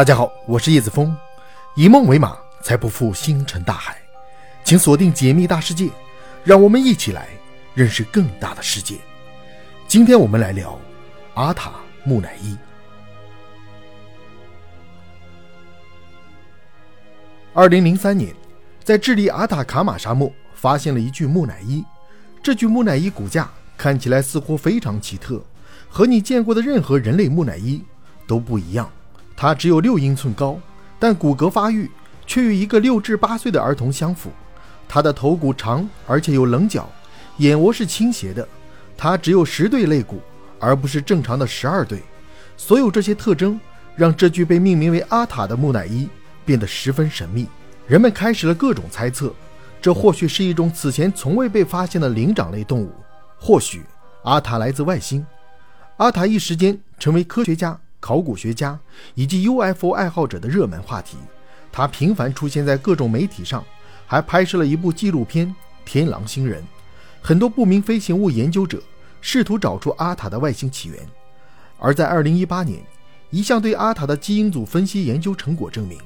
[0.00, 1.14] 大家好，我是叶子峰，
[1.74, 3.98] 以梦为马，才不负星辰大海。
[4.64, 5.90] 请锁定解密大世界，
[6.42, 7.28] 让我们一起来
[7.74, 8.96] 认识更大的世界。
[9.86, 10.78] 今天我们来聊
[11.34, 11.72] 阿塔
[12.02, 12.56] 木乃伊。
[17.52, 18.34] 二零零三年，
[18.82, 21.84] 在智利阿塔卡马沙漠发现了一具木乃伊，
[22.42, 25.44] 这具木乃伊骨架看起来似乎非常奇特，
[25.90, 27.84] 和你见过的任何人类木乃伊
[28.26, 28.90] 都不一样。
[29.42, 30.60] 它只有六英寸高，
[30.98, 31.90] 但骨骼发育
[32.26, 34.30] 却与一个六至八岁的儿童相符。
[34.86, 36.86] 它的头骨长，而且有棱角，
[37.38, 38.46] 眼窝是倾斜的。
[38.98, 40.20] 它只有十对肋骨，
[40.58, 42.02] 而不是正常的十二对。
[42.58, 43.58] 所有这些特征
[43.96, 46.06] 让这具被命名为阿塔的木乃伊
[46.44, 47.48] 变得十分神秘。
[47.86, 49.32] 人们开始了各种猜测，
[49.80, 52.92] 这或许是一种此前从未被发现的灵长类动物，
[53.38, 53.86] 或许
[54.24, 55.24] 阿塔来自外星。
[55.96, 57.80] 阿塔一时间成为科学家。
[58.00, 58.78] 考古学家
[59.14, 61.18] 以及 UFO 爱好者的热门话题，
[61.70, 63.64] 他频繁出现在各种媒体上，
[64.06, 65.46] 还拍摄了一部纪录片
[65.84, 66.62] 《天狼星人》。
[67.22, 68.82] 很多不明飞行物研究者
[69.20, 70.98] 试图找出阿塔的外星起源。
[71.78, 72.82] 而在2018年，
[73.28, 75.98] 一项对阿塔的基因组分析研究成果证明，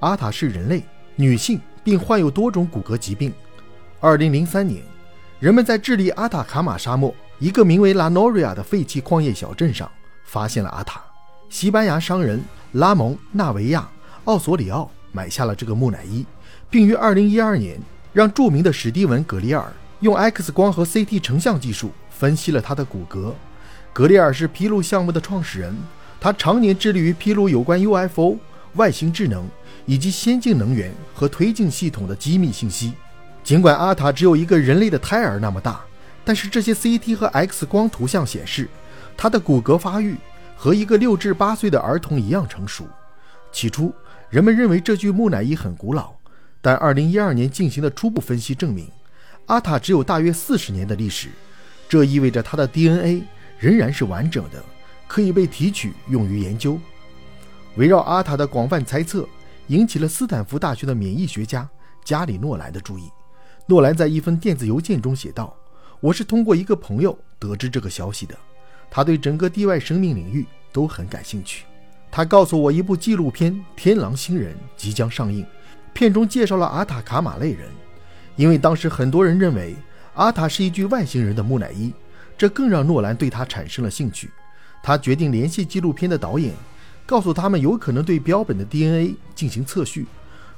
[0.00, 0.82] 阿塔是人类、
[1.16, 3.32] 女性，并患有多种骨骼疾病。
[4.00, 4.82] 2003年，
[5.40, 9.90] 人们在智利阿塔卡马沙漠一个名为拉诺瑞亚的废弃矿业小镇上
[10.24, 11.02] 发现了阿塔。
[11.48, 12.42] 西班牙商人
[12.72, 13.80] 拉蒙·纳维亚·
[14.24, 16.26] 奥索里奥买下了这个木乃伊，
[16.68, 17.80] 并于2012年
[18.12, 23.32] 让著名的史蒂文·格里尔用 X 光和 CT 成像技术分析了他的骨骼。
[23.92, 25.76] 格里尔是披露项目的创始人，
[26.20, 28.36] 他常年致力于披露有关 UFO、
[28.74, 29.48] 外星智能
[29.86, 32.94] 以及先进能源和推进系统的机密信息。
[33.44, 35.80] 尽管阿塔只有一个人类的胎儿那么大，
[36.24, 38.68] 但是这些 CT 和 X 光图像显示，
[39.16, 40.16] 他的骨骼发育。
[40.56, 42.86] 和一个六至八岁的儿童一样成熟。
[43.52, 43.92] 起初，
[44.30, 46.12] 人们认为这具木乃伊很古老，
[46.60, 48.88] 但2012年进行的初步分析证明，
[49.46, 51.28] 阿塔只有大约四十年的历史。
[51.88, 53.22] 这意味着它的 DNA
[53.58, 54.62] 仍然是完整的，
[55.06, 56.78] 可以被提取用于研究。
[57.76, 59.28] 围绕阿塔的广泛猜测
[59.66, 61.68] 引起了斯坦福大学的免疫学家
[62.04, 63.10] 加里诺兰的注意。
[63.66, 65.56] 诺兰在一封电子邮件中写道
[66.00, 68.34] ：“我是通过一个朋友得知这个消息的。”
[68.94, 71.64] 他对整个地外生命领域都很感兴趣。
[72.12, 75.44] 他告诉我，一部纪录片《天狼星人》即将上映，
[75.92, 77.66] 片中介绍了阿塔卡马类人。
[78.36, 79.74] 因为当时很多人认为
[80.14, 81.92] 阿塔是一具外星人的木乃伊，
[82.38, 84.30] 这更让诺兰对他产生了兴趣。
[84.80, 86.54] 他决定联系纪录片的导演，
[87.04, 90.06] 告诉他们有可能对标本的 DNA 进行测序。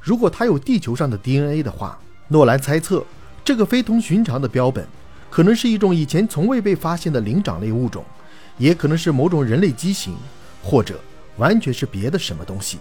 [0.03, 1.99] 如果他有地球上的 DNA 的话，
[2.29, 3.03] 诺兰猜测
[3.43, 4.87] 这个非同寻常的标本
[5.31, 8.05] 可能是一种以前从未被发现的灵长类物种。
[8.59, 10.17] 也可能是某种人类畸形，
[10.62, 10.99] 或者
[11.37, 12.78] 完全是别的什么东西。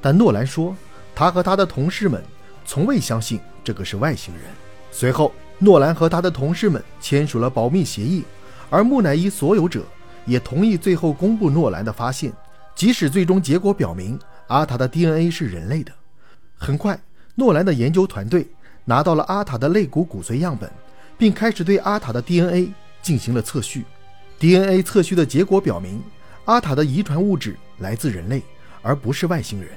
[0.00, 0.76] 但诺兰说，
[1.14, 2.22] 他和他的同事们
[2.66, 4.44] 从未相信这个是外星人。
[4.90, 8.24] 随后，诺兰和他的同事们签署了保密协议，
[8.68, 9.84] 而木乃伊所有者
[10.26, 12.32] 也同意最后公布诺兰的发现，
[12.74, 14.18] 即使最终结果表明
[14.48, 15.92] 阿塔的 DNA 是人类的。
[16.56, 16.98] 很快，
[17.34, 18.46] 诺兰的研究团队
[18.84, 20.70] 拿到了阿塔的肋骨骨髓样本，
[21.16, 23.84] 并开始对阿塔的 DNA 进行了测序。
[24.38, 26.02] DNA 测序的结果表明，
[26.44, 28.42] 阿塔的遗传物质来自人类，
[28.82, 29.70] 而不是外星人。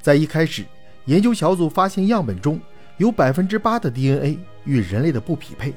[0.00, 0.64] 在一开始，
[1.06, 2.60] 研究小组发现样本中
[2.98, 5.74] 有百分之八的 DNA 与人类的不匹配。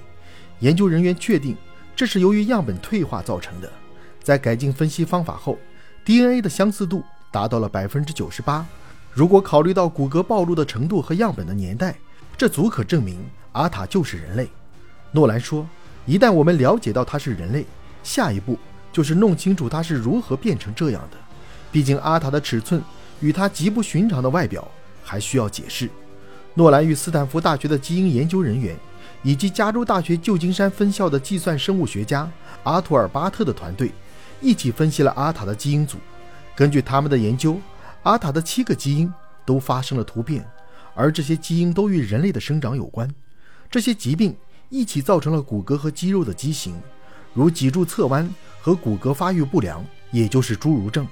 [0.59, 1.55] 研究人员确定
[1.95, 3.71] 这是由于样本退化造成的。
[4.21, 5.57] 在改进分析方法后
[6.05, 8.65] ，DNA 的相似度达到了百分之九十八。
[9.11, 11.95] 如果考虑到骨骼暴露的程度和样本的年代，
[12.37, 14.47] 这足可证明阿塔就是人类。
[15.11, 15.67] 诺兰说
[16.05, 17.65] ：“一旦我们了解到他是人类。”
[18.03, 18.57] 下一步
[18.91, 21.17] 就是弄清楚它是如何变成这样的。
[21.71, 22.81] 毕竟阿塔的尺寸
[23.19, 24.67] 与它极不寻常的外表
[25.03, 25.89] 还需要解释。
[26.55, 28.75] 诺兰与斯坦福大学的基因研究人员，
[29.21, 32.29] 以及加州大学旧金山分校的计算生物学家
[32.63, 33.91] 阿图尔·巴特的团队，
[34.41, 35.97] 一起分析了阿塔的基因组。
[36.55, 37.59] 根据他们的研究，
[38.03, 39.13] 阿塔的七个基因
[39.45, 40.45] 都发生了突变，
[40.95, 43.09] 而这些基因都与人类的生长有关。
[43.69, 44.35] 这些疾病
[44.69, 46.75] 一起造成了骨骼和肌肉的畸形。
[47.33, 48.27] 如脊柱侧弯
[48.59, 51.07] 和骨骼发育不良，也就是侏儒症。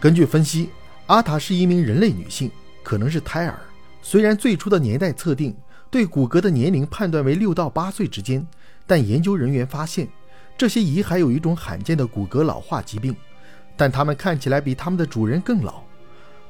[0.00, 0.70] 根据分析，
[1.06, 2.50] 阿塔是一名人类女性，
[2.82, 3.58] 可能是胎儿。
[4.00, 5.54] 虽然最初的年代测定
[5.90, 8.46] 对骨骼的年龄判断为六到八岁之间，
[8.86, 10.08] 但研究人员发现
[10.56, 13.14] 这些遗骸有一种罕见的骨骼老化疾病，
[13.76, 15.82] 但它们看起来比它们的主人更老。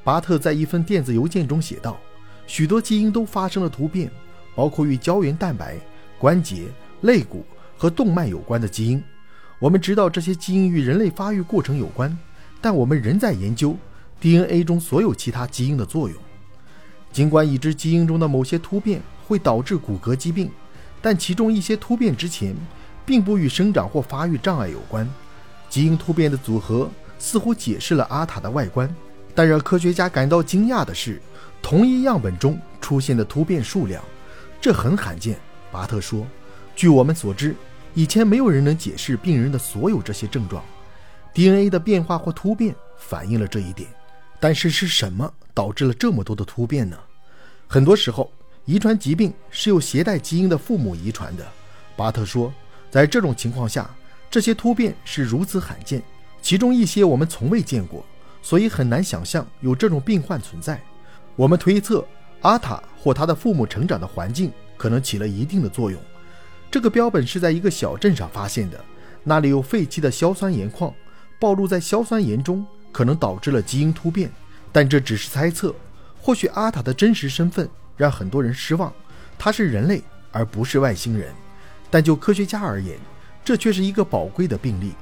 [0.04, 1.98] 巴特在一份电子邮件中写道
[2.46, 4.10] ：“许多基因都发生了突变，
[4.54, 5.76] 包括与胶原蛋白、
[6.18, 6.66] 关节、
[7.00, 7.44] 肋骨。”
[7.78, 9.02] 和动脉有关的基因，
[9.60, 12.14] 我们知道这些基因与人类发育过程有关，
[12.60, 13.76] 但我们仍在研究
[14.20, 16.18] DNA 中所有其他基因的作用。
[17.12, 20.50] 尽管已知基因中的某些突变会导致骨骼疾病，
[21.00, 22.54] 但其中一些突变之前
[23.06, 25.08] 并不与生长或发育障碍有关。
[25.70, 28.92] 基因突变的组合似乎解释了阿塔的外观，
[29.34, 31.22] 但让科学家感到惊讶的是，
[31.62, 34.02] 同一样本中出现的突变数量，
[34.60, 35.38] 这很罕见。
[35.70, 36.26] 巴特说
[36.74, 37.54] ：“据我们所知，
[37.94, 40.64] 以前没有人能解释病人的所有这些症状。
[41.34, 43.88] DNA 的变化或突变反映了这一点，
[44.40, 46.98] 但是是什么导致了这么多的突变呢？
[47.66, 48.30] 很多时候，
[48.64, 51.46] 遗传疾病是由携带基因的父母遗传的。”
[51.96, 52.52] 巴特说
[52.90, 53.88] ：“在这种情况下。”
[54.30, 56.02] 这些突变是如此罕见，
[56.42, 58.04] 其中一些我们从未见过，
[58.42, 60.78] 所以很难想象有这种病患存在。
[61.34, 62.06] 我们推测
[62.42, 65.98] 阿塔或他的父母成长的环境可能起了一定的作用。
[66.70, 68.78] 这个标本是在一个小镇上发现的，
[69.24, 70.92] 那里有废弃的硝酸盐矿，
[71.38, 74.30] 暴露在硝酸盐中可能导致了基因突变，
[74.70, 75.74] 但这只是猜测。
[76.20, 77.66] 或许阿塔的真实身份
[77.96, 78.92] 让很多人失望，
[79.38, 81.32] 他是人类而不是外星人。
[81.90, 82.98] 但就科学家而言，
[83.42, 84.92] 这却是一个宝贵的病例。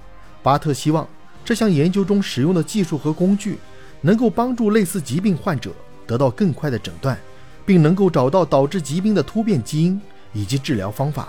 [0.45, 1.09] 巴特希望
[1.45, 3.59] 这项研究中使用的技术和工具
[4.03, 5.73] 能够帮助类似疾病患者
[6.07, 7.19] 得到更快的诊断，
[7.65, 10.01] 并能够找到导致疾病的突变基因
[10.33, 11.29] 以及治疗方法。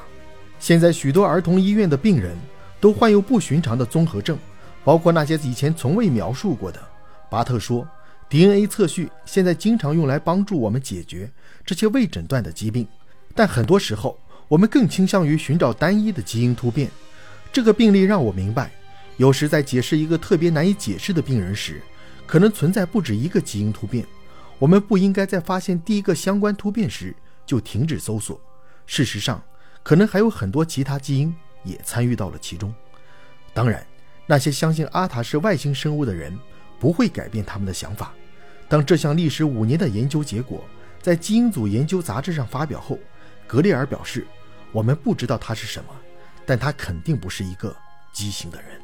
[0.59, 2.35] 现在，许多儿童医院的病人
[2.79, 4.37] 都患有不寻常的综合症，
[4.83, 6.81] 包括那些以前从未描述过的。
[7.29, 7.87] 巴特说
[8.27, 11.29] ：“DNA 测序现在经常用来帮助我们解决
[11.65, 12.87] 这些未诊断的疾病，
[13.35, 14.17] 但很多时候
[14.47, 16.89] 我们更倾向于寻找单一的基因突变。”
[17.53, 18.71] 这个病例让我明白，
[19.17, 21.81] 有时在解释一个特别难以解释的病人时，
[22.25, 24.05] 可能存在不止一个基因突变。
[24.59, 27.15] 我们不应该在发现第一个相关突变时
[27.45, 28.39] 就停止搜索。
[28.85, 29.41] 事实上，
[29.87, 32.75] 可能还有很多其他基因也参与到了其中。
[33.53, 33.87] 当然，
[34.25, 36.37] 那些相信阿塔是外星生物的人
[36.77, 38.13] 不会改变他们的想法。
[38.67, 40.65] 当这项历时五年的研究结果
[41.01, 42.99] 在基因组研究杂志上发表后，
[43.47, 44.27] 格列尔表示
[44.73, 45.95] ：“我们不知道他是什么。”
[46.45, 47.73] 但他肯定不是一个
[48.11, 48.81] 畸形的人。